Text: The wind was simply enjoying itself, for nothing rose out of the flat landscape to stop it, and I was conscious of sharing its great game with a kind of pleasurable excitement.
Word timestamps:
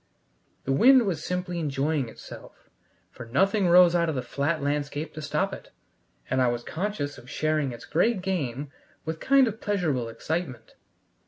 The 0.63 0.71
wind 0.71 1.05
was 1.05 1.23
simply 1.23 1.59
enjoying 1.59 2.09
itself, 2.09 2.71
for 3.11 3.27
nothing 3.27 3.67
rose 3.67 3.93
out 3.93 4.09
of 4.09 4.15
the 4.15 4.23
flat 4.23 4.59
landscape 4.63 5.13
to 5.13 5.21
stop 5.21 5.53
it, 5.53 5.69
and 6.27 6.41
I 6.41 6.47
was 6.47 6.63
conscious 6.63 7.19
of 7.19 7.29
sharing 7.29 7.71
its 7.71 7.85
great 7.85 8.23
game 8.23 8.71
with 9.05 9.17
a 9.17 9.19
kind 9.19 9.47
of 9.47 9.61
pleasurable 9.61 10.09
excitement. 10.09 10.71